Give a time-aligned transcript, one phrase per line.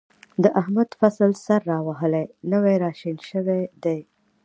[0.43, 3.99] د احمد فصل سر را وهلی، نوی را شین شوی دی.